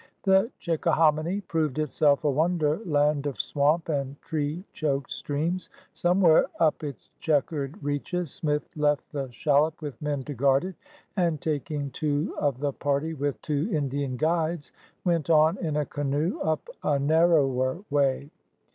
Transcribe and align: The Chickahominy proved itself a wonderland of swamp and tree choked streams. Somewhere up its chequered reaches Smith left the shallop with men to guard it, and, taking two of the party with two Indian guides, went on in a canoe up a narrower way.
The 0.23 0.49
Chickahominy 0.57 1.41
proved 1.41 1.77
itself 1.77 2.23
a 2.23 2.29
wonderland 2.31 3.27
of 3.27 3.39
swamp 3.39 3.87
and 3.87 4.19
tree 4.23 4.63
choked 4.73 5.11
streams. 5.11 5.69
Somewhere 5.91 6.47
up 6.59 6.83
its 6.83 7.11
chequered 7.19 7.75
reaches 7.83 8.31
Smith 8.33 8.67
left 8.75 9.03
the 9.11 9.29
shallop 9.29 9.79
with 9.79 10.01
men 10.01 10.23
to 10.23 10.33
guard 10.33 10.65
it, 10.65 10.73
and, 11.15 11.39
taking 11.39 11.91
two 11.91 12.33
of 12.39 12.59
the 12.61 12.73
party 12.73 13.13
with 13.13 13.39
two 13.43 13.69
Indian 13.71 14.17
guides, 14.17 14.73
went 15.05 15.29
on 15.29 15.59
in 15.59 15.77
a 15.77 15.85
canoe 15.85 16.39
up 16.41 16.67
a 16.81 16.97
narrower 16.97 17.83
way. 17.91 18.31